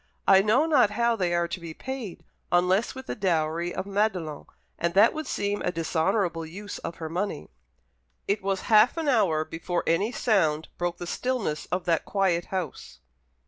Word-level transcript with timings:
I 0.27 0.41
know 0.41 0.65
not 0.65 0.89
how 0.89 1.15
they 1.15 1.31
are 1.35 1.47
to 1.47 1.59
be 1.59 1.75
paid, 1.75 2.23
unless 2.51 2.95
with 2.95 3.05
the 3.05 3.13
dowry 3.13 3.71
of 3.71 3.85
Madelon, 3.85 4.47
and 4.79 4.95
that 4.95 5.13
would 5.13 5.27
seem 5.27 5.61
a 5.61 5.71
dishonourable 5.71 6.43
use 6.43 6.79
of 6.79 6.95
her 6.95 7.07
money." 7.07 7.51
It 8.27 8.41
was 8.41 8.61
half 8.61 8.97
an 8.97 9.07
hour 9.07 9.45
before 9.45 9.83
any 9.85 10.11
sound 10.11 10.69
broke 10.79 10.97
the 10.97 11.05
stillness 11.05 11.67
of 11.67 11.85
that 11.85 12.05
quiet 12.05 12.45
house. 12.45 12.97